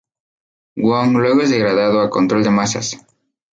[0.77, 3.05] Wong luego es degradado a control de masas.